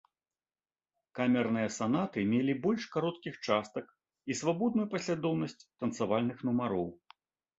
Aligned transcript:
Камерныя 1.17 1.67
санаты 1.79 2.23
мелі 2.31 2.55
больш 2.63 2.83
кароткіх 2.95 3.37
частак 3.47 3.85
і 4.33 4.37
свабодную 4.41 4.85
паслядоўнасць 4.93 5.57
танцавальных 5.81 6.37
нумароў. 6.49 6.87